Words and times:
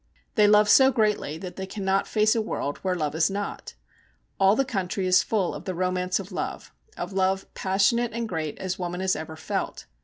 They 0.33 0.47
love 0.47 0.67
so 0.67 0.91
greatly 0.91 1.37
that 1.37 1.57
they 1.57 1.67
cannot 1.67 2.07
face 2.07 2.33
a 2.35 2.41
world 2.41 2.79
where 2.79 2.95
love 2.95 3.13
is 3.13 3.29
not. 3.29 3.75
All 4.39 4.55
the 4.55 4.65
country 4.65 5.05
is 5.05 5.21
full 5.21 5.53
of 5.53 5.65
the 5.65 5.75
romance 5.75 6.19
of 6.19 6.31
love 6.31 6.73
of 6.97 7.13
love 7.13 7.45
passionate 7.53 8.11
and 8.11 8.27
great 8.27 8.57
as 8.57 8.79
woman 8.79 8.99
has 9.01 9.15
ever 9.15 9.35
felt. 9.35 9.85